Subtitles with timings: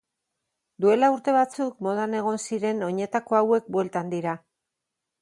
[0.85, 4.39] Duela urte batzuk modan egon ziren oinetako hauek bueltan dira.